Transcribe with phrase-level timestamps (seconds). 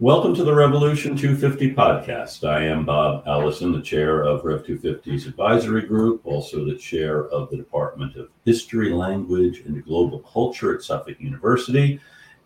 [0.00, 2.42] Welcome to the Revolution 250 podcast.
[2.42, 7.48] I am Bob Allison, the chair of Rev 250's advisory group, also the chair of
[7.48, 12.00] the Department of History, Language, and Global Culture at Suffolk University.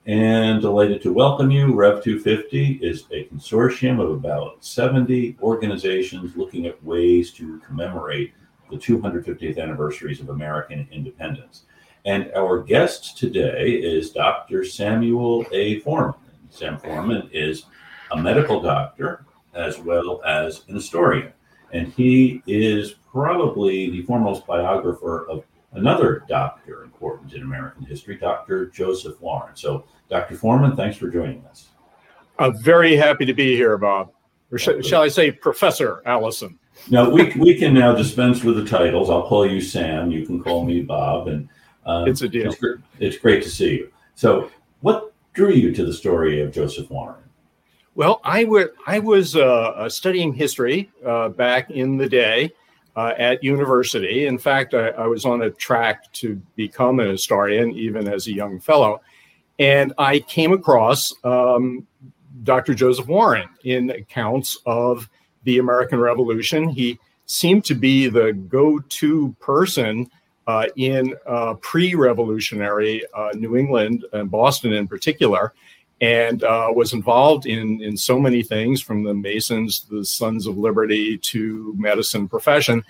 [0.04, 1.74] And delighted to welcome you.
[1.74, 8.34] Rev 250 is a consortium of about 70 organizations looking at ways to commemorate
[8.70, 11.62] the 250th anniversaries of American independence.
[12.04, 14.66] And our guest today is Dr.
[14.66, 15.80] Samuel A.
[15.80, 16.27] Forman.
[16.50, 17.66] Sam Forman is
[18.10, 21.32] a medical doctor as well as an historian.
[21.72, 28.66] And he is probably the foremost biographer of another doctor important in American history, Dr.
[28.66, 29.54] Joseph Warren.
[29.54, 30.36] So, Dr.
[30.36, 31.68] Forman, thanks for joining us.
[32.38, 34.10] I'm very happy to be here, Bob.
[34.50, 36.58] Or sh- shall I say, Professor Allison?
[36.90, 39.10] No, we, we can now dispense with the titles.
[39.10, 40.10] I'll call you Sam.
[40.10, 41.28] You can call me Bob.
[41.28, 41.48] And
[41.84, 42.50] uh, it's a deal.
[42.50, 43.92] It's, it's great to see you.
[44.14, 45.07] So, what
[45.38, 47.22] drew you to the story of Joseph Warren?
[47.94, 52.50] Well, I, w- I was uh, uh, studying history uh, back in the day
[52.96, 54.26] uh, at university.
[54.26, 58.32] In fact, I, I, was on a track to become an historian, even as a
[58.32, 59.00] young fellow.
[59.60, 61.86] And I came across um,
[62.42, 62.74] Dr.
[62.74, 65.08] Joseph Warren in accounts of
[65.44, 66.68] the American Revolution.
[66.68, 70.10] He seemed to be the go to person
[70.76, 75.52] in uh, pre revolutionary uh, New England and Boston in particular,
[76.00, 80.56] and uh, was involved in, in so many things from the Masons, the Sons of
[80.56, 82.84] Liberty to medicine profession.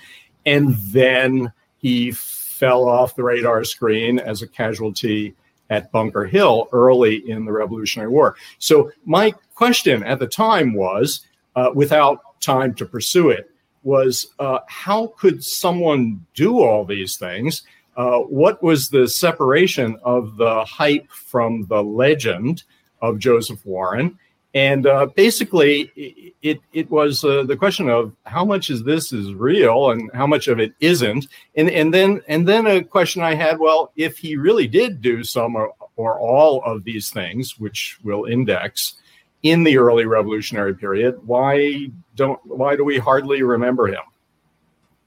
[0.46, 5.34] And then he fell off the radar screen as a casualty
[5.70, 8.36] at Bunker Hill early in the Revolutionary War.
[8.58, 13.50] So, my question at the time was uh, without time to pursue it,
[13.82, 17.62] was uh, how could someone do all these things?
[17.96, 22.62] Uh, what was the separation of the hype from the legend
[23.02, 24.18] of Joseph Warren?
[24.54, 29.34] And uh, basically, it it was uh, the question of how much is this is
[29.34, 33.34] real and how much of it isn't, and and then and then a question I
[33.34, 37.98] had: well, if he really did do some or, or all of these things, which
[38.02, 38.94] we'll index,
[39.42, 44.02] in the early revolutionary period why don't why do we hardly remember him?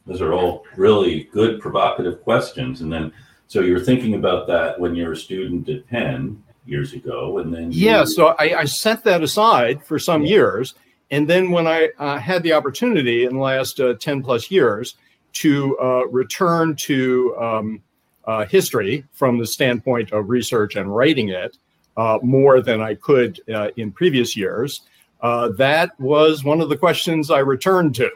[0.07, 2.81] Those are all really good provocative questions.
[2.81, 3.11] And then
[3.47, 7.39] so you were thinking about that when you were a student at penn years ago
[7.39, 7.85] and then you...
[7.85, 10.29] yeah so I, I, set that aside for some yeah.
[10.29, 10.75] years.
[11.09, 14.95] And then when i uh, had the opportunity in the last uh, 10 plus years
[15.33, 17.83] to uh, return to um,
[18.25, 21.57] uh, history from the standpoint of research and writing it
[21.97, 24.81] uh, more than I could uh, in previous years.
[25.21, 28.09] Uh, that was one of the questions I returned to.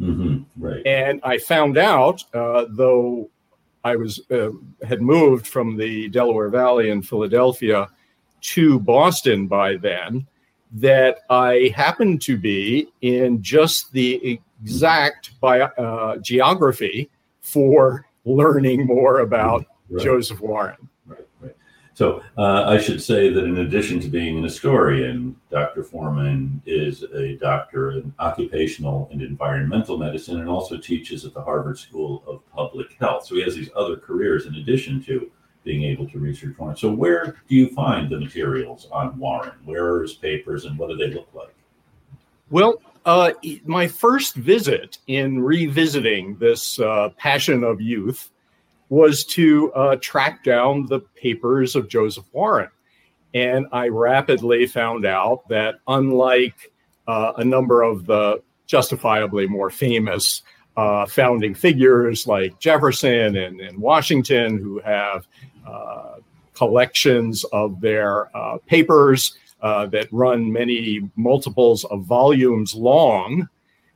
[0.00, 0.86] Mm-hmm, right.
[0.86, 3.28] And I found out, uh, though
[3.84, 4.50] I was uh,
[4.86, 7.88] had moved from the Delaware Valley in Philadelphia
[8.40, 10.26] to Boston by then,
[10.72, 19.20] that I happened to be in just the exact bio, uh, geography for learning more
[19.20, 20.04] about right.
[20.04, 20.76] Joseph Warren.
[21.98, 25.82] So uh, I should say that in addition to being an historian, Dr.
[25.82, 31.76] Forman is a doctor in occupational and environmental medicine and also teaches at the Harvard
[31.76, 33.26] School of Public Health.
[33.26, 35.28] So he has these other careers in addition to
[35.64, 36.76] being able to research Warren.
[36.76, 39.54] So where do you find the materials on Warren?
[39.64, 41.56] Where are his papers and what do they look like?
[42.48, 43.32] Well, uh,
[43.64, 48.30] my first visit in revisiting this uh, passion of youth
[48.88, 52.70] was to uh, track down the papers of Joseph Warren.
[53.34, 56.72] And I rapidly found out that, unlike
[57.06, 60.42] uh, a number of the justifiably more famous
[60.76, 65.26] uh, founding figures like Jefferson and, and Washington, who have
[65.66, 66.16] uh,
[66.54, 73.48] collections of their uh, papers uh, that run many multiples of volumes long,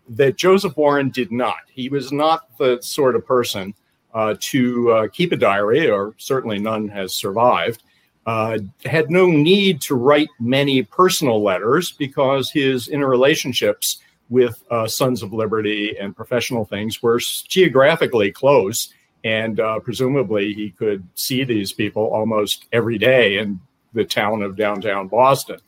[0.08, 1.58] that Joseph Warren did not.
[1.72, 3.74] He was not the sort of person
[4.14, 7.82] uh, to uh, keep a diary, or certainly none has survived.
[8.26, 13.98] Uh, had no need to write many personal letters because his interrelationships
[14.28, 18.92] with uh, Sons of Liberty and professional things were geographically close.
[19.24, 23.60] And presumably he could see these people almost every day in
[23.92, 25.58] the town of downtown Boston.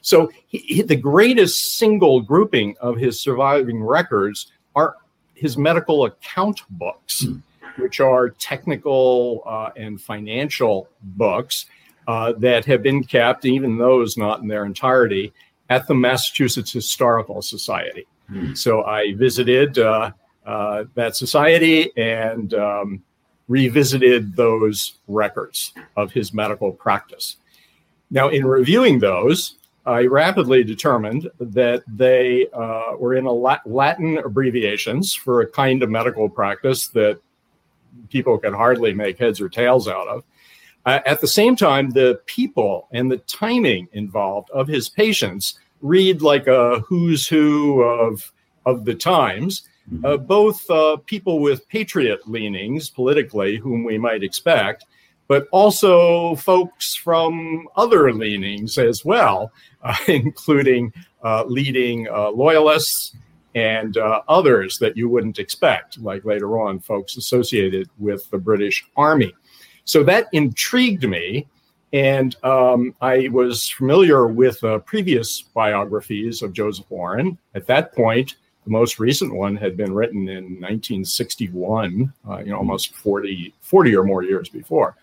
[0.00, 4.96] So he, he, the greatest single grouping of his surviving records are
[5.34, 7.24] his medical account books.
[7.24, 7.42] Mm
[7.76, 11.66] which are technical uh, and financial books
[12.06, 15.32] uh, that have been kept, even those not in their entirety,
[15.70, 18.06] at the Massachusetts Historical Society.
[18.28, 18.54] Hmm.
[18.54, 20.12] So I visited uh,
[20.46, 23.02] uh that society and um,
[23.48, 27.36] revisited those records of his medical practice.
[28.10, 29.56] Now, in reviewing those,
[29.86, 35.90] I rapidly determined that they uh, were in a Latin abbreviations for a kind of
[35.90, 37.20] medical practice that
[38.08, 40.24] people could hardly make heads or tails out of.
[40.86, 46.22] Uh, at the same time, the people and the timing involved of his patients read
[46.22, 48.32] like a who's who of
[48.66, 49.62] of the times.
[49.86, 50.24] Uh, mm-hmm.
[50.24, 54.86] both uh, people with patriot leanings politically, whom we might expect,
[55.28, 59.52] but also folks from other leanings as well,
[59.82, 60.90] uh, including
[61.22, 63.14] uh, leading uh, loyalists
[63.54, 68.84] and uh, others that you wouldn't expect, like later on, folks associated with the British
[68.96, 69.32] Army.
[69.84, 71.46] So that intrigued me.
[71.92, 77.38] And um, I was familiar with uh, previous biographies of Joseph Warren.
[77.54, 78.34] At that point,
[78.64, 83.96] the most recent one had been written in 1961, uh, you know, almost 40, 40
[83.96, 84.96] or more years before.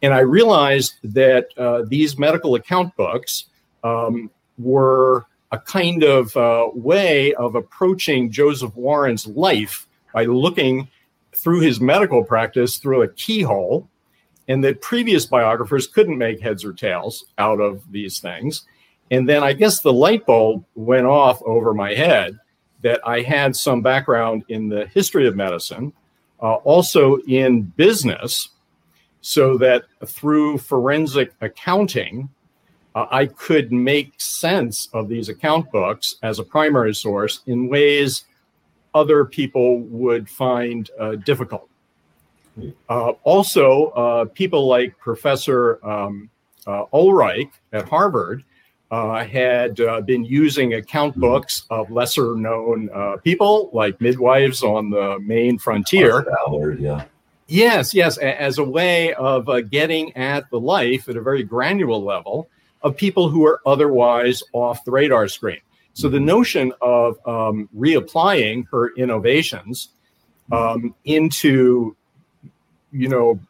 [0.00, 3.46] And I realized that uh, these medical account books
[3.84, 10.88] um, were a kind of uh, way of approaching Joseph Warren's life by looking
[11.34, 13.88] through his medical practice through a keyhole,
[14.48, 18.66] and that previous biographers couldn't make heads or tails out of these things.
[19.10, 22.38] And then I guess the light bulb went off over my head
[22.82, 25.92] that I had some background in the history of medicine,
[26.40, 28.48] uh, also in business,
[29.20, 32.28] so that through forensic accounting,
[32.94, 38.24] uh, I could make sense of these account books as a primary source in ways
[38.94, 41.68] other people would find uh, difficult.
[42.88, 46.28] Uh, also, uh, people like Professor um,
[46.66, 48.44] uh, Ulrich at Harvard
[48.90, 52.90] uh, had been using account books of lesser known
[53.24, 56.26] people like midwives on the Maine frontier.
[56.44, 57.04] Ballard, yeah.
[57.48, 62.48] Yes, yes, as a way of getting at the life at a very granular level
[62.82, 65.60] of people who are otherwise off the radar screen.
[65.94, 66.26] So the mm-hmm.
[66.26, 69.88] notion of um, reapplying her innovations
[70.50, 71.96] um, into,
[72.92, 73.40] you know,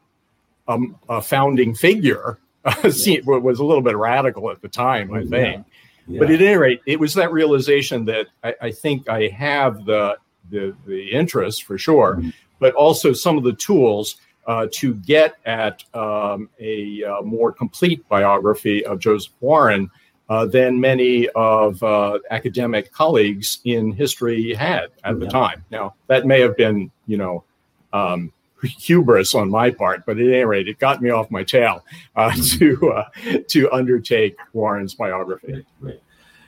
[0.69, 5.32] um, a founding figure uh, was a little bit radical at the time, I think.
[5.32, 5.62] Yeah.
[6.08, 6.19] Yeah.
[6.19, 10.17] But at any rate, it was that realization that I, I think I have the
[10.50, 12.31] the, the interest for sure, mm-hmm.
[12.58, 18.06] but also some of the tools uh, to get at um, a uh, more complete
[18.08, 19.90] biography of Joseph Warren
[20.28, 25.64] uh, than many of uh, academic colleagues in history had at the time.
[25.70, 27.44] Now, that may have been, you know,
[27.92, 31.84] um, hubris on my part, but at any rate, it got me off my tail
[32.16, 35.52] uh, to uh, to undertake Warren's biography.
[35.52, 36.02] Right, right.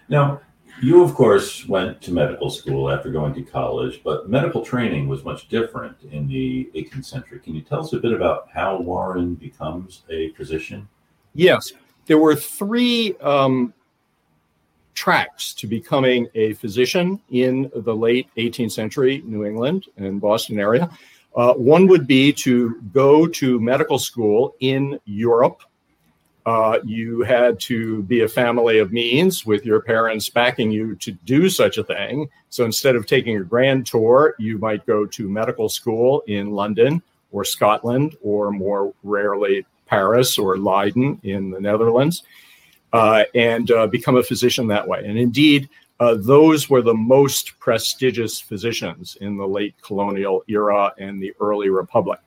[0.09, 0.41] Now,
[0.83, 5.25] you, of course, went to medical school after going to college, but medical training was
[5.25, 7.41] much different in the 18th century.
[7.41, 10.89] Can you tell us a bit about how Warren becomes a physician?
[11.35, 11.73] Yes.
[12.07, 13.73] There were three um,
[14.95, 20.91] tracks to becoming a physician in the late 18th century New England and Boston area.
[21.37, 25.63] Uh, one would be to go to medical school in Europe
[26.47, 31.13] uh, you had to be a family of means with your parents backing you to
[31.13, 32.29] do such a thing.
[32.51, 37.03] So instead of taking a grand tour, you might go to medical school in London
[37.33, 42.23] or Scotland, or more rarely, Paris or Leiden in the Netherlands,
[42.93, 45.03] uh, and uh, become a physician that way.
[45.05, 51.21] And indeed, uh, those were the most prestigious physicians in the late colonial era and
[51.21, 52.21] the early republic.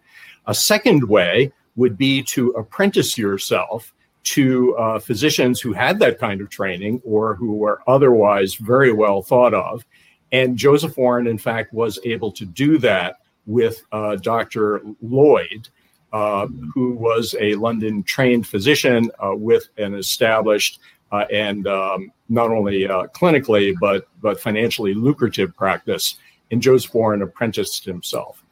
[0.47, 3.93] A second way would be to apprentice yourself
[4.27, 9.22] to uh, physicians who had that kind of training or who were otherwise very well
[9.22, 9.86] thought of.
[10.34, 14.81] And Joseph Warren, in fact, was able to do that with uh, Dr.
[15.01, 15.69] Lloyd,
[16.12, 20.79] uh, who was a London trained physician uh, with an established
[21.13, 26.17] uh, and um, not only uh, clinically but but financially lucrative practice.
[26.51, 28.43] And Joseph Warren apprenticed himself.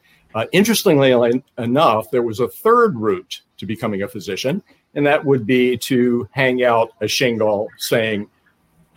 [0.52, 1.12] interestingly
[1.58, 4.62] enough, there was a third route to becoming a physician,
[4.96, 8.28] and that would be to hang out a shingle saying,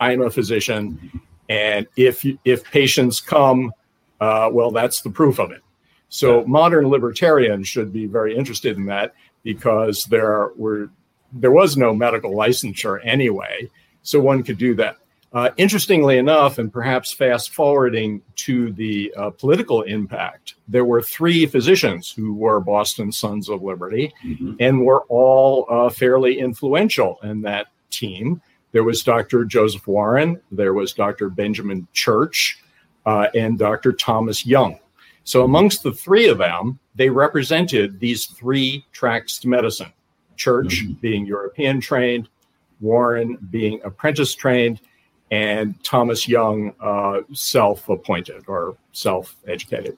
[0.00, 3.72] "I'm a physician," and if if patients come,
[4.20, 5.62] uh, well, that's the proof of it.
[6.08, 9.14] So modern libertarians should be very interested in that
[9.44, 10.90] because there were
[11.32, 13.70] there was no medical licensure anyway,
[14.02, 14.96] so one could do that.
[15.32, 21.46] Uh, interestingly enough, and perhaps fast forwarding to the uh, political impact, there were three
[21.46, 24.54] physicians who were Boston Sons of Liberty mm-hmm.
[24.58, 28.42] and were all uh, fairly influential in that team.
[28.72, 29.44] There was Dr.
[29.44, 31.30] Joseph Warren, there was Dr.
[31.30, 32.58] Benjamin Church,
[33.06, 33.92] uh, and Dr.
[33.92, 34.80] Thomas Young.
[35.22, 39.92] So, amongst the three of them, they represented these three tracks to medicine
[40.36, 40.94] Church mm-hmm.
[40.94, 42.28] being European trained,
[42.80, 44.80] Warren being apprentice trained,
[45.30, 49.96] and Thomas Young uh, self appointed or self educated.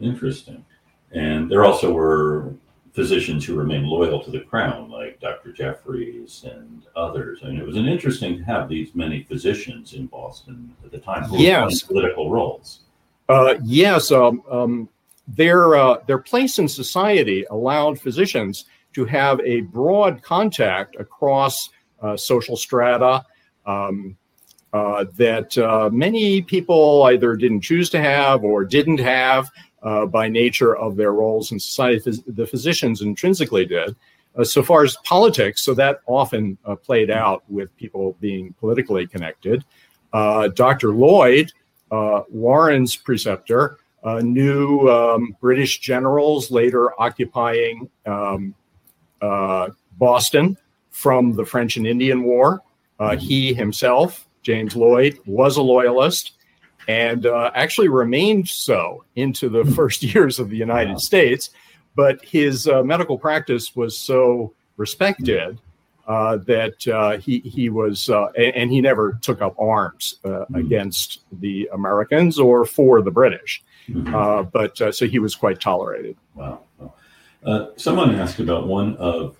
[0.00, 0.64] Interesting.
[1.12, 2.52] And there also were
[2.92, 5.52] physicians who remained loyal to the crown, like Dr.
[5.52, 7.40] Jeffries and others.
[7.42, 10.98] I mean, it was an interesting to have these many physicians in Boston at the
[10.98, 11.82] time who yes.
[11.82, 12.80] political roles.
[13.28, 14.88] Uh, yes, um, um,
[15.26, 21.70] their uh, their place in society allowed physicians to have a broad contact across
[22.02, 23.24] uh, social strata
[23.66, 24.16] um,
[24.74, 29.48] uh, that uh, many people either didn't choose to have or didn't have
[29.84, 32.20] uh, by nature of their roles in society.
[32.26, 33.94] The physicians intrinsically did.
[34.36, 39.06] Uh, so far as politics, so that often uh, played out with people being politically
[39.06, 39.64] connected.
[40.12, 40.92] Uh, Dr.
[40.92, 41.52] Lloyd,
[41.90, 43.78] Warren's preceptor,
[44.22, 48.56] knew um, British generals later occupying um,
[49.98, 50.56] Boston
[50.90, 52.60] from the French and Indian War.
[53.18, 56.32] he himself, James Lloyd, was a loyalist
[56.86, 59.72] and uh, actually remained so into the hmm.
[59.72, 60.98] first years of the United wow.
[60.98, 61.50] States.
[61.96, 65.60] But his uh, medical practice was so respected
[66.08, 70.54] uh, that uh, he he was, uh, and he never took up arms mm-hmm.
[70.56, 73.62] against the Americans or for the British.
[73.88, 76.16] But so he was quite tolerated.
[76.34, 76.62] Wow.
[77.76, 79.36] someone asked about one of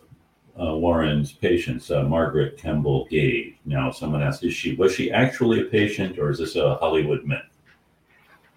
[0.61, 3.57] uh, Warren's patients, uh, Margaret Kemble Gage.
[3.65, 7.25] Now, someone asked, "Is she was she actually a patient, or is this a Hollywood
[7.25, 7.43] myth?"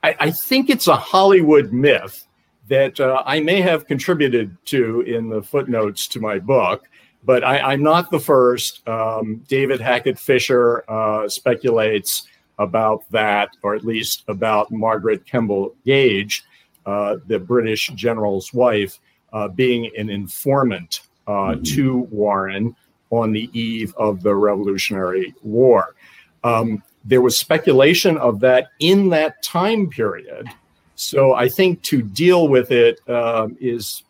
[0.03, 2.27] I, I think it's a Hollywood myth
[2.67, 6.87] that uh, I may have contributed to in the footnotes to my book,
[7.23, 8.87] but I, am not the first.
[8.87, 12.27] Um, David Hackett Fischer uh, speculates
[12.59, 16.43] about that, or at least about Margaret Kemble Gage,
[16.85, 18.99] uh, the British general's wife,
[19.33, 21.63] uh, being an informant uh, mm-hmm.
[21.63, 22.75] to Warren
[23.09, 25.95] on the eve of the Revolutionary War.
[26.43, 30.47] Um, there was speculation of that in that time period.
[30.95, 34.03] So I think to deal with it uh, is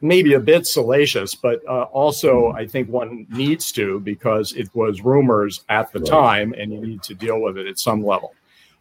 [0.00, 2.56] maybe a bit salacious, but uh, also mm-hmm.
[2.56, 6.08] I think one needs to because it was rumors at the right.
[6.08, 8.34] time and you need to deal with it at some level.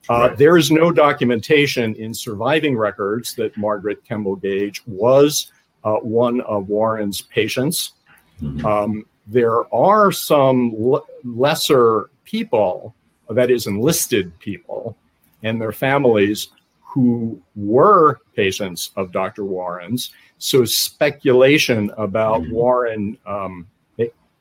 [0.09, 0.37] Uh, right.
[0.37, 5.51] There is no documentation in surviving records that Margaret Kemble Gage was
[5.83, 7.93] uh, one of Warren's patients.
[8.41, 8.65] Mm-hmm.
[8.65, 12.95] Um, there are some l- lesser people,
[13.29, 14.97] that is, enlisted people
[15.43, 16.49] and their families
[16.81, 19.45] who were patients of Dr.
[19.45, 20.11] Warren's.
[20.37, 22.51] So speculation about mm-hmm.
[22.51, 23.67] Warren um,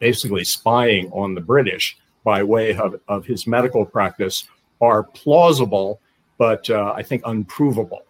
[0.00, 4.48] basically spying on the British by way of, of his medical practice
[4.80, 6.00] are plausible,
[6.38, 8.02] but uh, I think unprovable.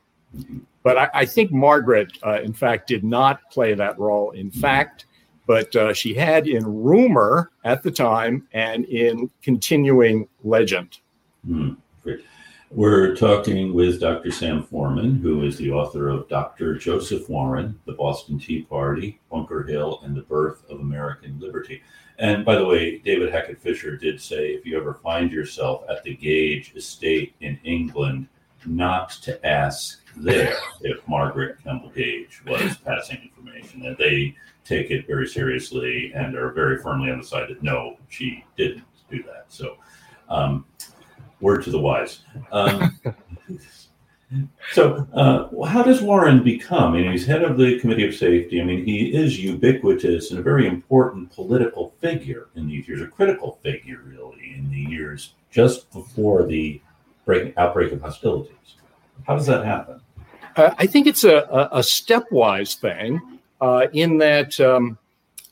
[0.82, 4.30] But I, I think Margaret, uh, in fact, did not play that role.
[4.30, 5.06] In fact,
[5.46, 10.98] but uh, she had in rumor at the time and in continuing legend.
[11.48, 12.24] Mm, great.
[12.70, 14.30] We're talking with Dr.
[14.30, 16.76] Sam Forman, who is the author of Dr.
[16.76, 21.82] Joseph Warren, The Boston Tea Party, Bunker Hill, and the Birth of American Liberty.
[22.20, 26.04] And by the way, David Hackett Fischer did say if you ever find yourself at
[26.04, 28.28] the Gage estate in England,
[28.66, 35.06] not to ask there if Margaret Kemble Gage was passing information, that they take it
[35.06, 39.46] very seriously and are very firmly on the side that no, she didn't do that.
[39.48, 39.76] So,
[40.28, 40.64] um,
[41.40, 42.20] word to the wise.
[42.52, 42.98] Um,
[44.72, 46.94] so, uh, how does Warren become?
[46.94, 48.60] I mean, he's head of the Committee of Safety.
[48.60, 53.06] I mean, he is ubiquitous and a very important political figure in these years, a
[53.06, 56.80] critical figure, really, in the years just before the
[57.24, 58.54] break, outbreak of hostilities.
[59.26, 60.00] How does that happen?
[60.56, 63.20] Uh, I think it's a, a, stepwise thing
[63.60, 64.98] uh, in that um,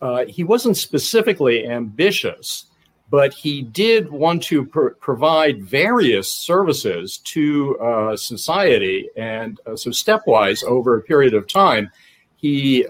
[0.00, 2.66] uh, he wasn't specifically ambitious,
[3.08, 9.08] but he did want to pr- provide various services to uh, society.
[9.16, 11.90] And uh, so, stepwise, over a period of time,
[12.37, 12.87] he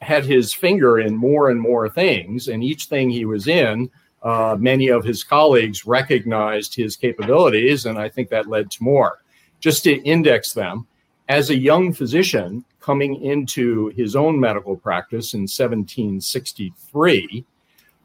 [0.00, 3.90] had his finger in more and more things, and each thing he was in,
[4.58, 9.18] many of his colleagues recognized his capabilities, and I think that led to more.
[9.60, 10.88] Just to index them,
[11.28, 17.44] as a young physician coming into his own medical practice in 1763,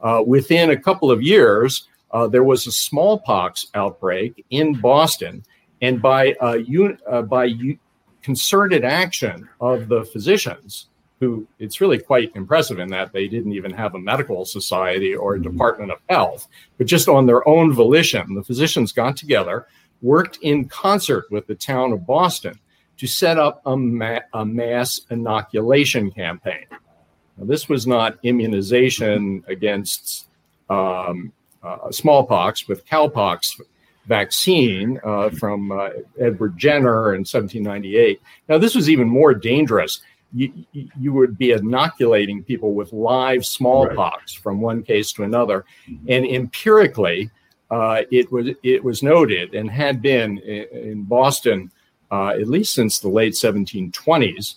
[0.01, 5.43] uh, within a couple of years, uh, there was a smallpox outbreak in Boston,
[5.81, 7.79] and by uh, un- uh, by u-
[8.21, 13.71] concerted action of the physicians, who it's really quite impressive in that they didn't even
[13.71, 15.51] have a medical society or a mm-hmm.
[15.51, 16.47] department of health,
[16.77, 19.67] but just on their own volition, the physicians got together,
[20.01, 22.59] worked in concert with the town of Boston
[22.97, 26.65] to set up a, ma- a mass inoculation campaign.
[27.37, 30.27] Now, this was not immunization against
[30.69, 31.33] um,
[31.63, 33.59] uh, smallpox with cowpox
[34.07, 38.21] vaccine uh, from uh, Edward Jenner in 1798.
[38.47, 40.01] Now, this was even more dangerous.
[40.33, 40.51] You,
[40.99, 44.43] you would be inoculating people with live smallpox right.
[44.43, 45.65] from one case to another.
[45.89, 46.11] Mm-hmm.
[46.11, 47.31] And empirically,
[47.75, 51.71] uh, it was it was noted and had been in, in Boston
[52.09, 54.55] uh, at least since the late 1720s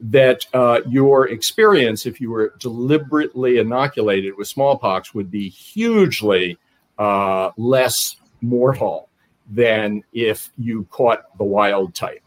[0.00, 6.56] that uh, your experience, if you were deliberately inoculated with smallpox, would be hugely
[6.98, 9.08] uh, less mortal
[9.50, 12.22] than if you caught the wild type.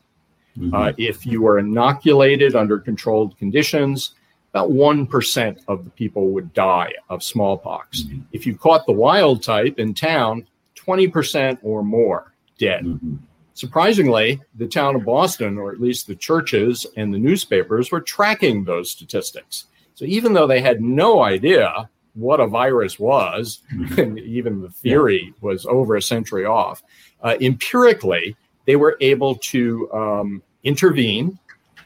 [0.57, 0.75] Mm-hmm.
[0.75, 4.15] Uh, if you were inoculated under controlled conditions,
[4.53, 8.03] about 1% of the people would die of smallpox.
[8.03, 8.19] Mm-hmm.
[8.31, 10.45] If you caught the wild type in town,
[10.75, 12.85] 20% or more dead.
[12.85, 13.15] Mm-hmm.
[13.55, 18.63] Surprisingly, the town of Boston, or at least the churches and the newspapers, were tracking
[18.63, 19.65] those statistics.
[19.95, 23.99] So even though they had no idea what a virus was, mm-hmm.
[23.99, 25.31] and even the theory yeah.
[25.41, 26.83] was over a century off,
[27.23, 31.39] uh, empirically, they were able to um, intervene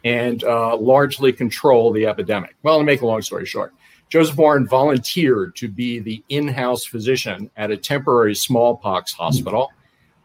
[0.03, 2.55] and uh, largely control the epidemic.
[2.63, 3.73] Well, to make a long story short,
[4.09, 9.71] Joseph Warren volunteered to be the in house physician at a temporary smallpox hospital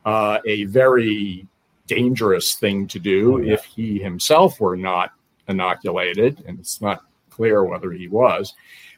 [0.04, 1.46] uh, a very
[1.86, 5.12] dangerous thing to do oh, if he himself were not
[5.48, 8.54] inoculated, and it's not clear whether he was.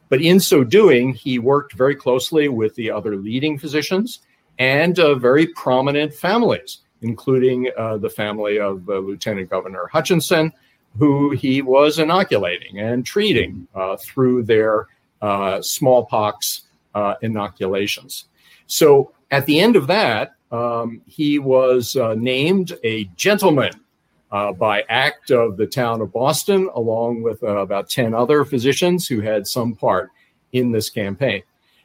[0.09, 4.21] But in so doing, he worked very closely with the other leading physicians
[4.59, 10.53] and uh, very prominent families, including uh, the family of uh, Lieutenant Governor Hutchinson,
[10.99, 14.87] who he was inoculating and treating uh, through their
[15.23, 16.63] uh, smallpox
[16.95, 18.27] uh, inoculations.
[18.67, 23.73] So at the end of that, um, he was named a gentleman
[24.35, 29.07] uh, by act of the town of Boston, along with uh, about 10 other physicians
[29.07, 30.11] who had some part
[30.51, 31.41] in this campaign.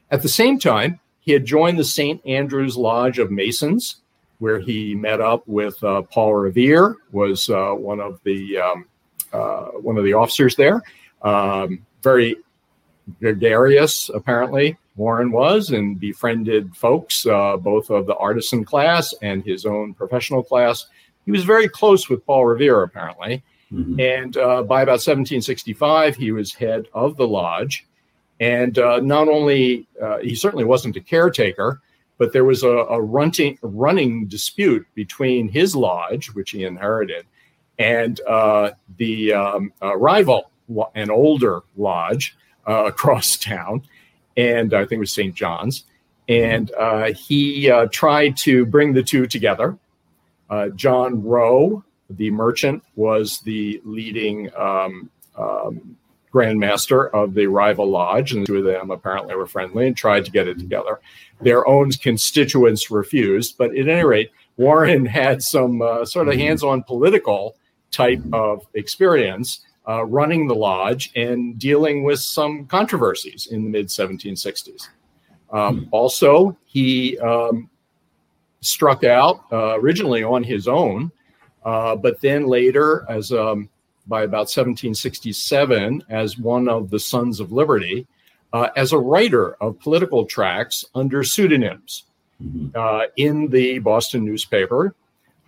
[0.10, 2.26] At the same time, he had joined the St.
[2.26, 3.98] Andrew's Lodge of Masons,
[4.40, 8.86] where he met up with uh, Paul Revere, was uh, one of the um,
[9.32, 10.82] uh, one of the officers there.
[11.22, 12.36] Um, very
[13.20, 19.66] gregarious, apparently, Warren was and befriended folks, uh, both of the artisan class and his
[19.66, 20.88] own professional class.
[21.26, 23.44] He was very close with Paul Revere, apparently.
[23.72, 24.00] Mm-hmm.
[24.00, 27.86] And uh, by about 1765, he was head of the lodge.
[28.40, 31.82] And uh, not only, uh, he certainly wasn't a caretaker,
[32.20, 37.26] but there was a, a running, running dispute between his lodge, which he inherited,
[37.80, 40.52] and uh, the um, uh, rival,
[40.94, 43.82] an older lodge across town
[44.40, 45.36] and I think it was St.
[45.36, 45.84] John's.
[46.30, 49.78] And uh, he uh, tried to bring the two together.
[50.50, 55.98] Uh, John Rowe, the merchant, was the leading um, um,
[56.34, 60.26] grandmaster of the rival lodge, and the two of them apparently were friendly and tried
[60.26, 61.00] to get it together.
[61.42, 66.64] Their own constituents refused, but at any rate, Warren had some uh, sort of hands
[66.64, 67.56] on political
[67.92, 73.88] type of experience uh, running the lodge and dealing with some controversies in the mid
[73.88, 74.90] 1760s.
[75.52, 75.84] Um, hmm.
[75.92, 77.70] also, he um,
[78.62, 81.12] struck out uh, originally on his own,
[81.66, 83.70] uh, but then later, as um,
[84.10, 88.08] by about 1767, as one of the Sons of Liberty,
[88.52, 92.04] uh, as a writer of political tracts under pseudonyms
[92.44, 92.68] mm-hmm.
[92.76, 94.96] Uh, in the Boston newspaper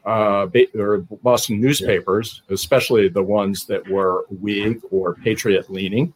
[0.05, 6.13] uh, or Boston newspapers, especially the ones that were Whig or Patriot leaning.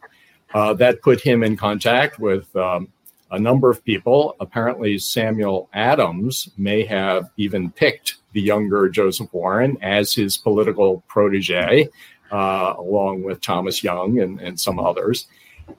[0.53, 2.87] Uh, that put him in contact with um,
[3.31, 4.35] a number of people.
[4.39, 11.89] Apparently, Samuel Adams may have even picked the younger Joseph Warren as his political protege,
[12.31, 15.27] uh, along with Thomas Young and, and some others.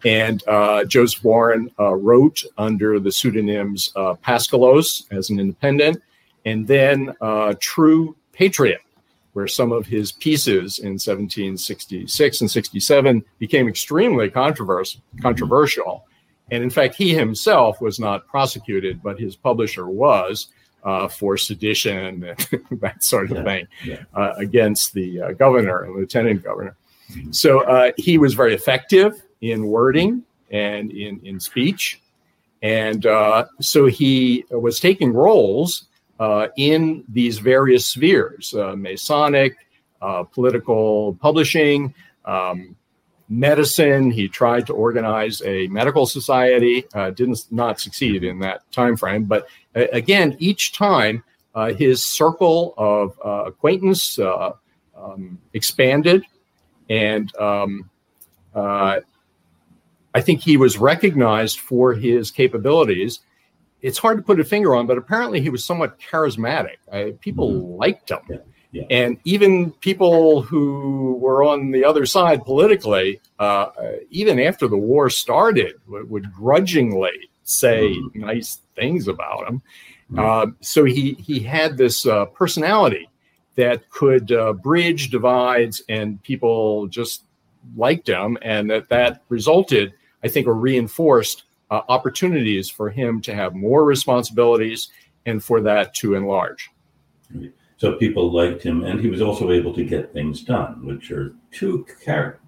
[0.05, 6.03] And uh, Joseph Warren uh, wrote under the pseudonyms uh, Paskalos as an independent
[6.45, 8.81] and then uh, True Patriot,
[9.33, 16.05] where some of his pieces in 1766 and 67 became extremely controversial.
[16.51, 20.47] And in fact, he himself was not prosecuted, but his publisher was
[20.87, 24.05] uh, for sedition and that sort of yeah, thing yeah.
[24.15, 26.77] Uh, against the uh, governor and lieutenant governor.
[27.11, 27.33] Mm-hmm.
[27.33, 32.01] So uh, he was very effective in wording and in, in speech.
[32.63, 35.87] And uh, so he was taking roles
[36.19, 39.55] uh, in these various spheres uh, Masonic,
[40.01, 41.93] uh, political publishing,
[42.25, 42.75] um,
[43.29, 44.11] medicine.
[44.11, 49.25] He tried to organize a medical society, uh, didn't not succeed in that time frame.
[49.25, 56.25] But uh, again, each time uh, his circle of acquaintance um, expanded,
[56.89, 57.91] and um,
[58.55, 59.03] I
[60.21, 63.21] think he was recognized for his capabilities.
[63.83, 66.77] It's hard to put a finger on, but apparently he was somewhat charismatic.
[67.21, 67.79] People mm-hmm.
[67.79, 68.41] liked him.
[68.77, 68.85] Yeah.
[68.91, 73.69] And even people who were on the other side politically, uh,
[74.11, 78.21] even after the war started, would, would grudgingly say mm-hmm.
[78.21, 79.63] nice things about him.
[80.13, 80.19] Mm-hmm.
[80.19, 83.09] Uh, so he he had this uh, personality
[83.55, 87.25] that could uh, bridge divides, and people just
[87.77, 93.35] liked him, and that that resulted, I think, or reinforced uh, opportunities for him to
[93.35, 94.91] have more responsibilities
[95.25, 96.71] and for that to enlarge.
[97.79, 101.35] So people liked him, and he was also able to get things done, which are
[101.53, 101.87] two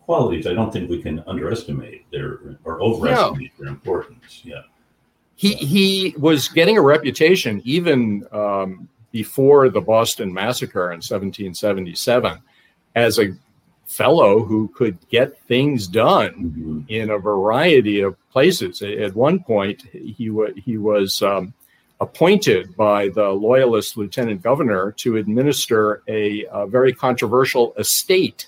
[0.01, 4.43] qualities I don't think we can underestimate their or overestimate their importance.
[4.43, 4.63] Yeah
[5.39, 12.43] he he was getting a reputation even um, before the Boston Massacre in 1777
[12.97, 13.33] as a
[13.87, 16.81] fellow who could get things done mm-hmm.
[16.89, 18.83] in a variety of places.
[18.83, 21.55] At one point, he w- he was um,
[22.01, 28.47] appointed by the Loyalist lieutenant governor to administer a, a very controversial estate,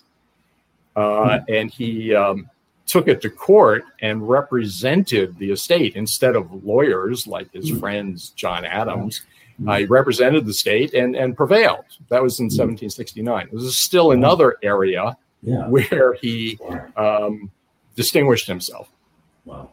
[0.97, 1.53] uh, mm-hmm.
[1.53, 2.15] and he.
[2.15, 2.49] Um,
[2.91, 7.79] took it to court and represented the estate instead of lawyers like his mm.
[7.79, 9.23] friends John Adams.
[9.63, 9.71] Mm.
[9.71, 11.85] Uh, he represented the state and, and prevailed.
[12.09, 12.59] That was in mm.
[12.59, 13.51] 1769.
[13.53, 15.69] This is still another area yeah.
[15.69, 16.59] where he
[16.97, 17.53] um,
[17.95, 18.91] distinguished himself.
[19.45, 19.71] Wow.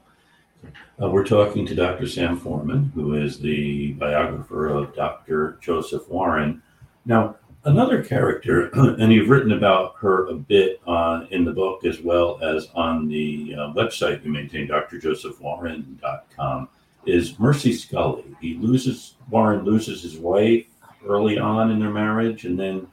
[0.99, 2.07] Uh, we're talking to Dr.
[2.07, 5.60] Sam Forman, who is the biographer of Dr.
[5.62, 6.60] Joseph Warren.
[7.05, 12.01] Now, another character, and you've written about her a bit uh, in the book as
[12.01, 16.69] well as on the uh, website you maintain, drjosephwarren.com,
[17.05, 18.36] is Mercy Scollay.
[18.41, 20.65] He loses, Warren loses his wife
[21.07, 22.45] early on in their marriage.
[22.45, 22.88] And then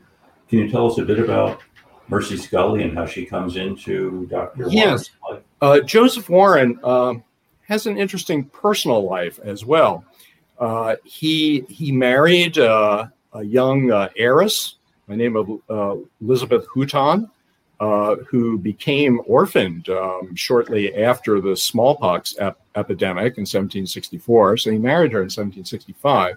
[0.51, 1.63] can you tell us a bit about
[2.09, 4.67] Mercy Scollay and how she comes into Dr.
[4.69, 5.09] Yes.
[5.63, 7.15] Uh, Joseph Warren uh,
[7.69, 10.05] has an interesting personal life as well.
[10.59, 14.77] Uh, he he married uh, a young uh, heiress
[15.09, 17.29] by name of uh, Elizabeth Hooton,
[17.81, 24.59] uh, who became orphaned um, shortly after the smallpox ep- epidemic in 1764.
[24.59, 26.37] So he married her in 1765.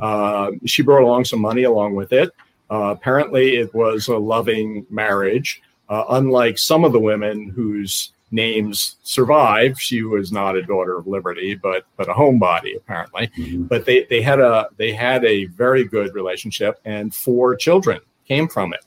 [0.00, 2.30] Uh, she brought along some money along with it.
[2.70, 9.80] Apparently, it was a loving marriage, unlike some of the women whose names survive.
[9.80, 13.28] She was not a daughter of liberty, but but a homebody apparently.
[13.38, 13.64] Mm-hmm.
[13.64, 18.48] But they they had a they had a very good relationship, and four children came
[18.48, 18.84] from it.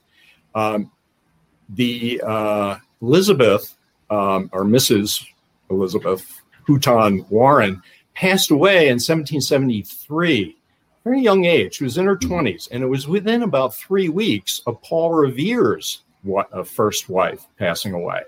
[0.55, 0.91] Um,
[1.69, 3.77] the uh, Elizabeth
[4.09, 5.25] um, or Mrs.
[5.69, 7.81] Elizabeth Hooton Warren
[8.13, 10.57] passed away in 1773
[11.05, 11.75] very young age.
[11.75, 16.01] She was in her 20s, and it was within about three weeks of Paul Revere's
[16.65, 18.21] first wife passing away.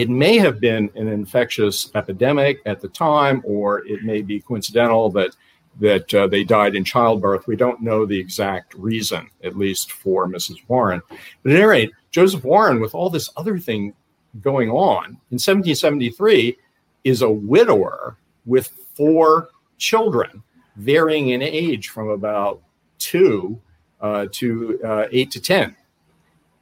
[0.00, 5.10] It may have been an infectious epidemic at the time, or it may be coincidental
[5.10, 5.36] that
[5.78, 7.46] that uh, they died in childbirth.
[7.46, 10.56] We don't know the exact reason, at least for Mrs.
[10.68, 11.02] Warren.
[11.42, 13.92] But at any rate, Joseph Warren, with all this other thing
[14.40, 16.56] going on in 1773,
[17.04, 20.42] is a widower with four children,
[20.76, 22.62] varying in age from about
[22.98, 23.60] two
[24.00, 25.76] uh, to uh, eight to 10.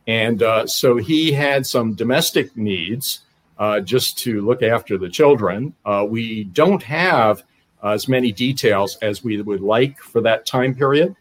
[0.08, 3.20] And uh, so he had some domestic needs
[3.58, 5.74] uh, just to look after the children.
[5.84, 7.42] Uh, we don't have
[7.82, 11.14] as many details as we would like for that time period.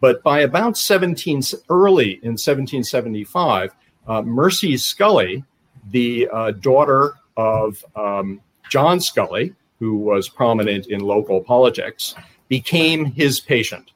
[0.00, 3.74] But by about 17, early in 1775,
[4.08, 5.44] uh, Mercy Scollay,
[5.90, 12.14] the uh, daughter of um, John Scollay, who was prominent in local politics,
[12.48, 13.92] became his patient.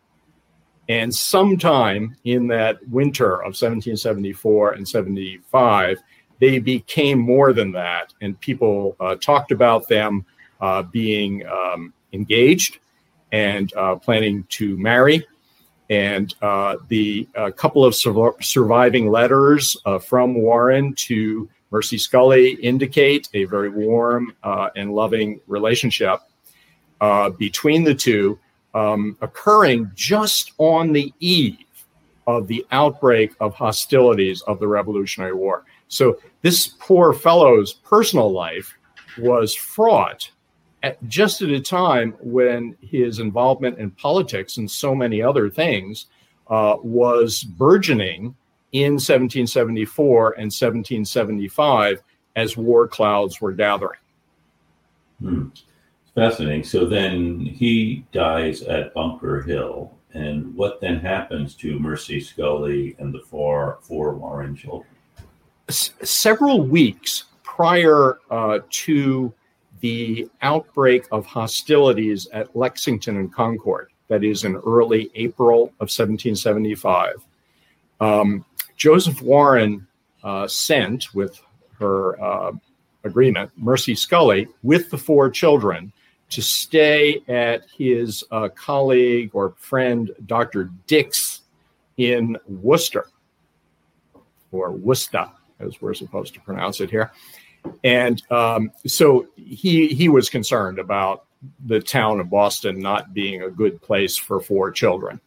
[0.88, 5.98] And sometime in that winter of 1774 and 75,
[6.38, 8.12] they became more than that.
[8.20, 10.24] And people uh, talked about them
[10.60, 12.78] uh, being um, engaged
[13.32, 15.26] and uh, planning to marry.
[15.88, 23.28] And uh, the couple of sur- surviving letters uh, from Warren to Mercy Scollay indicate
[23.34, 26.20] a very warm uh, and loving relationship
[27.38, 28.38] between the two
[28.76, 31.58] um, occurring just on the eve
[32.26, 35.64] of the outbreak of hostilities of the Revolutionary War.
[35.88, 38.76] So this poor fellow's personal life
[39.18, 40.30] was fraught
[40.82, 46.06] at just at a time when his involvement in politics and so many other things
[46.48, 48.34] uh, was burgeoning
[48.72, 52.02] in 1774 and 1775
[52.36, 53.98] as war clouds were gathering.
[55.20, 55.48] Hmm.
[56.14, 56.64] Fascinating.
[56.64, 59.92] So then he dies at Bunker Hill.
[60.14, 64.95] And what then happens to Mercy Scollay and the four, four Warren children?
[65.68, 69.32] S- several weeks prior uh, to
[69.80, 77.14] the outbreak of hostilities at Lexington and Concord, that is in early April of 1775.
[78.00, 78.44] Um,
[78.76, 79.86] Joseph Warren
[80.22, 81.40] uh, sent, with
[81.78, 82.52] her uh,
[83.04, 85.92] agreement, Mercy Scollay, with the four children
[86.28, 90.70] to stay at his uh, colleague or friend, Dr.
[90.86, 91.42] Dix,
[91.96, 93.08] in Worcester,
[94.52, 97.12] or Worcester, as we're supposed to pronounce it here.
[97.84, 101.24] And um, so he he was concerned about
[101.66, 105.20] the town of Boston not being a good place for four children,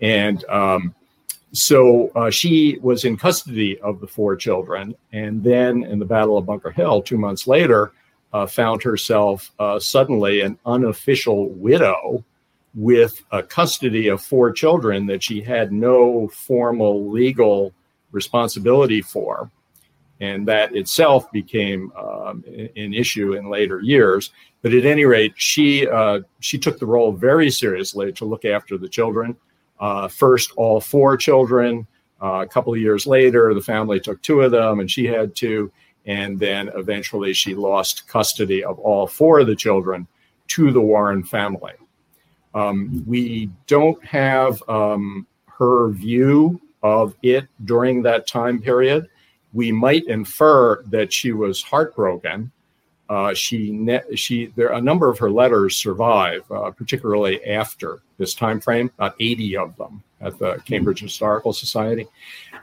[0.00, 0.94] and um,
[1.52, 6.36] so uh, she was in custody of the four children, and then in the Battle
[6.36, 7.92] of Bunker Hill, two months later,
[8.32, 12.24] uh, found herself uh, suddenly an unofficial widow
[12.74, 17.72] with a custody of four children that she had no formal legal
[18.10, 19.48] responsibility for.
[20.24, 22.44] And that itself became um,
[22.82, 24.30] an issue in later years.
[24.62, 28.78] But at any rate, she uh, she took the role very seriously to look after
[28.78, 29.36] the children.
[29.78, 31.86] Uh, first, all four children.
[32.22, 35.34] Uh, a couple of years later, the family took two of them, and she had
[35.34, 35.70] two.
[36.06, 40.06] And then eventually, she lost custody of all four of the children
[40.54, 41.72] to the Warren family.
[42.54, 45.26] Um, we don't have um,
[45.58, 49.08] her view of it during that time period.
[49.54, 52.50] We might infer that she was heartbroken.
[53.08, 58.34] Uh, she ne- she there a number of her letters survive, uh, particularly after this
[58.34, 58.90] time frame.
[58.98, 62.06] About eighty of them at the Cambridge Historical Society,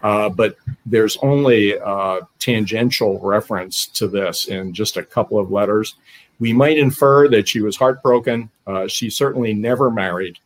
[0.02, 5.96] uh, but there's only uh, tangential reference to this in just a couple of letters.
[6.40, 8.50] We might infer that she was heartbroken.
[8.66, 10.40] Uh, she certainly never married.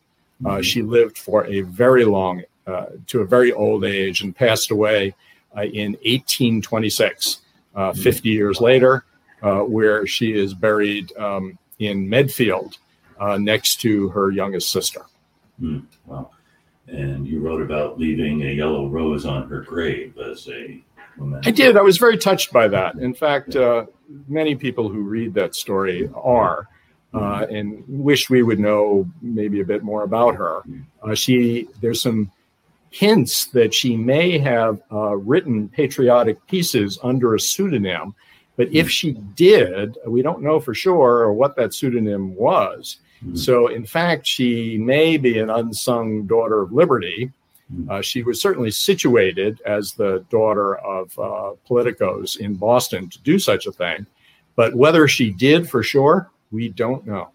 [0.44, 0.60] Uh, mm-hmm.
[0.60, 5.14] She lived for a very long, uh, to a very old age, and passed away
[5.64, 7.38] in 1826,
[7.74, 8.00] uh, mm-hmm.
[8.00, 9.04] 50 years later,
[9.42, 12.78] uh, where she is buried um, in Medfield
[13.38, 15.02] next to her youngest sister.
[15.60, 16.30] Mm, wow.
[16.88, 20.82] And you wrote about leaving a yellow rose on her grave as a
[21.44, 21.76] I did.
[21.76, 22.96] I was very touched by that.
[22.96, 23.86] In fact, uh,
[24.28, 26.68] many people who read that story are,
[27.14, 30.62] uh, and wish we would know maybe a bit more about her.
[31.02, 32.30] Uh, she there's some
[32.90, 38.14] hints that she may have uh, written patriotic pieces under a pseudonym,
[38.56, 42.98] but if she did, we don't know for sure or what that pseudonym was.
[43.22, 43.36] Mm-hmm.
[43.36, 47.30] So, in fact, she may be an unsung daughter of liberty.
[47.70, 47.90] Hmm.
[47.90, 53.38] Uh, she was certainly situated as the daughter of uh, politicos in Boston to do
[53.38, 54.06] such a thing.
[54.54, 57.30] But whether she did for sure, we don't know.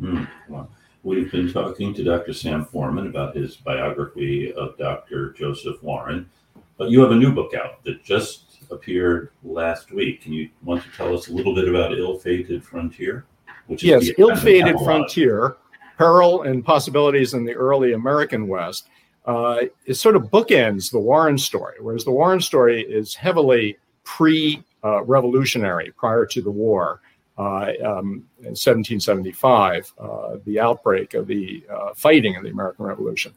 [0.00, 0.70] Mm, well,
[1.02, 2.32] we've been talking to Dr.
[2.32, 5.32] Sam Forman about his biography of Dr.
[5.32, 6.28] Joseph Warren,
[6.76, 10.22] but you have a new book out that just appeared last week.
[10.22, 13.24] Can you want to tell us a little bit about Ill Fated Frontier?
[13.66, 15.56] Which yes, Ill Fated Frontier
[15.98, 18.88] Peril and Possibilities in the Early American West.
[19.24, 24.64] Uh, it sort of bookends the Warren story, whereas the Warren story is heavily pre
[24.82, 27.00] uh, revolutionary prior to the war.
[27.38, 33.32] Uh, um, in 1775, uh, the outbreak of the uh, fighting of the American Revolution.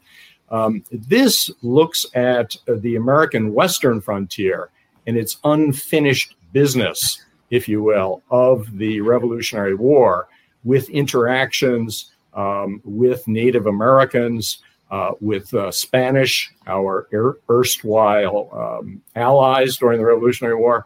[0.50, 4.70] Um, this looks at the American Western frontier
[5.08, 10.28] and its unfinished business, if you will, of the Revolutionary War
[10.64, 14.60] with interactions um, with Native Americans,
[14.92, 20.86] uh, with uh, Spanish, our er- erstwhile um, allies during the Revolutionary War,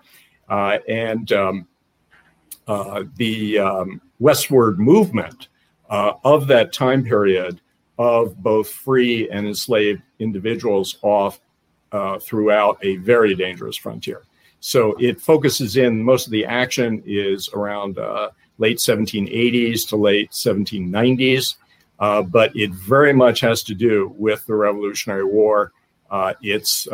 [0.49, 1.67] uh, and um,
[3.17, 5.47] the um, westward movement
[5.89, 7.59] uh, of that time period
[7.97, 11.39] of both free and enslaved individuals off
[11.91, 14.23] uh, throughout a very dangerous frontier.
[14.59, 20.31] So it focuses in, most of the action is around uh, late 1780s to late
[20.31, 21.55] 1790s,
[21.99, 25.71] uh, but it very much has to do with the Revolutionary War.
[26.11, 26.87] Uh, it's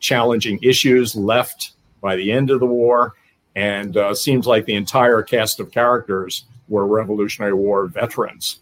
[0.00, 3.14] challenging issues left by the end of the war,
[3.54, 8.60] and uh, seems like the entire cast of characters were Revolutionary War veterans.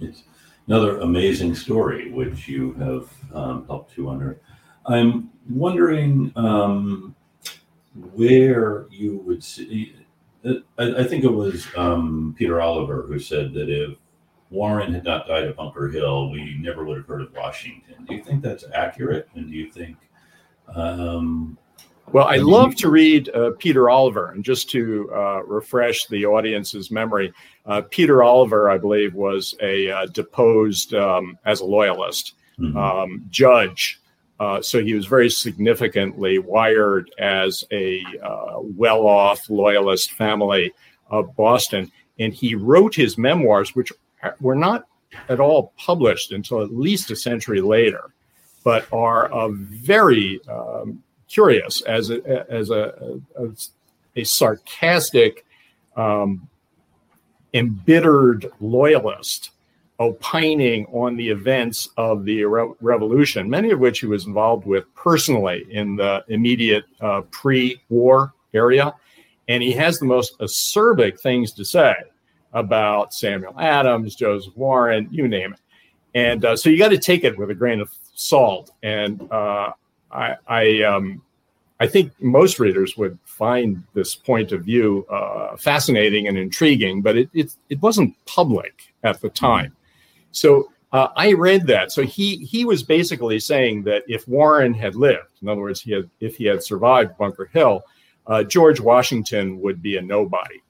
[0.00, 0.22] It's
[0.66, 4.38] another amazing story which you have um, helped to unearth.
[4.86, 7.14] I'm wondering um,
[8.12, 9.94] where you would see.
[10.44, 13.96] Uh, I, I think it was um, Peter Oliver who said that if
[14.50, 18.04] Warren had not died at Bunker Hill, we never would have heard of Washington.
[18.06, 19.28] Do you think that's accurate?
[19.34, 19.96] And do you think
[20.74, 21.58] um,
[22.12, 26.90] well, I love to read uh, Peter Oliver, and just to uh, refresh the audience's
[26.90, 27.32] memory,
[27.66, 32.76] uh, Peter Oliver, I believe, was a uh, deposed um, as a loyalist mm-hmm.
[32.76, 34.00] um, judge
[34.38, 40.72] uh, so he was very significantly wired as a uh, well off loyalist family
[41.10, 41.90] of Boston.
[42.18, 43.92] And he wrote his memoirs, which
[44.40, 44.84] were not
[45.28, 48.12] at all published until at least a century later,
[48.62, 53.48] but are a very um, curious as a, as a, a,
[54.16, 55.44] a sarcastic,
[55.96, 56.48] um,
[57.54, 59.50] embittered loyalist
[59.98, 64.84] opining on the events of the re- revolution, many of which he was involved with
[64.94, 68.94] personally in the immediate uh, pre war area.
[69.48, 71.94] And he has the most acerbic things to say
[72.52, 75.60] about Samuel Adams, Joseph Warren, you name it.
[76.14, 78.70] And uh, so you got to take it with a grain of salt.
[78.82, 79.72] And uh,
[80.10, 81.22] I, I, um,
[81.78, 87.16] I think most readers would find this point of view uh, fascinating and intriguing, but
[87.16, 89.76] it, it, it wasn't public at the time.
[90.30, 91.92] So uh, I read that.
[91.92, 95.92] So he he was basically saying that if Warren had lived, in other words, he
[95.92, 97.82] had if he had survived Bunker Hill,
[98.26, 100.62] uh, George Washington would be a nobody.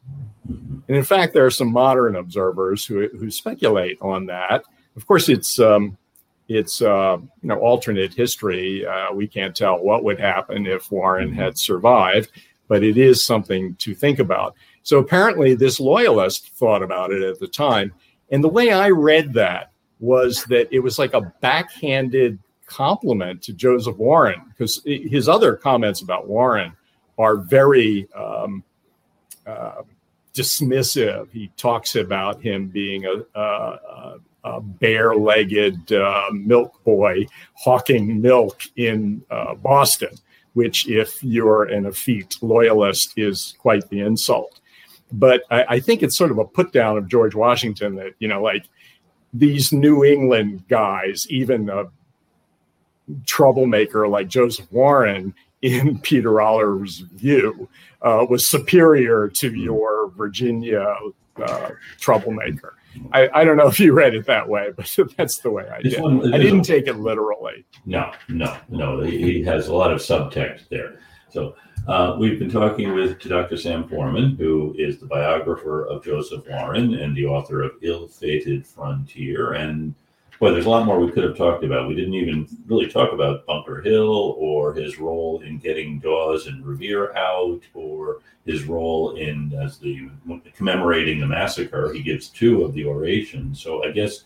[0.49, 4.64] And in fact, there are some modern observers who who speculate on that.
[4.96, 5.99] Of course, it's um,
[6.48, 8.87] it's uh, you know alternate history.
[8.87, 12.30] Uh, we can't tell what would happen if Warren had survived,
[12.68, 14.54] but it is something to think about.
[14.82, 17.92] So apparently, this loyalist thought about it at the time
[18.30, 23.52] and the way I read that was that it was like a backhanded compliment to
[23.52, 26.72] Joseph Warren because his other comments about Warren
[27.18, 28.64] are very um,
[29.46, 29.82] uh,
[30.35, 31.30] dismissive.
[31.30, 34.18] He talks about him being a, a, a
[34.61, 40.14] bare-legged uh, milk boy hawking milk in uh, Boston,
[40.55, 44.61] which, if you're an effete loyalist, is quite the insult.
[45.12, 48.29] But I, I think it's sort of a put down of George Washington that, you
[48.29, 48.66] know, like
[49.33, 51.85] these New England guys, even a
[53.25, 57.68] troublemaker like Joseph Warren, in Peter Oliver's view,
[58.03, 59.57] uh, was superior to hmm.
[59.57, 60.94] your Virginia
[61.42, 62.75] uh, troublemaker.
[63.12, 65.82] I, I, don't know if you read it that way, but that's the way I
[65.82, 66.00] did.
[66.00, 67.64] One, I didn't take it literally.
[67.85, 69.00] No, no, no.
[69.00, 71.00] He has a lot of subtext there.
[71.30, 71.54] So
[71.88, 73.56] uh, we've been talking with Dr.
[73.56, 78.66] Sam Forman, who is the biographer of Joseph Warren and the author of Ill Fated
[78.66, 79.52] Frontier.
[79.52, 79.94] And
[80.38, 81.88] boy, there's a lot more we could have talked about.
[81.88, 86.64] We didn't even really talk about Bunker Hill or his role in getting Dawes and
[86.64, 90.09] Revere out or his role in as the
[90.55, 91.92] commemorating the massacre.
[91.92, 93.62] He gives two of the orations.
[93.62, 94.25] So I guess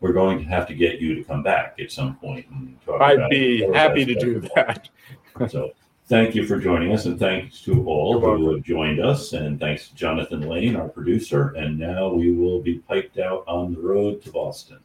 [0.00, 3.00] we're going to have to get you to come back at some point and talk
[3.00, 4.88] I'd be happy to do that.
[5.48, 5.72] so
[6.06, 9.88] thank you for joining us, and thanks to all who have joined us, and thanks
[9.88, 11.54] to Jonathan Lane, our producer.
[11.56, 14.78] And now we will be piped out on the road to Boston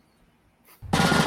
[0.94, 1.21] you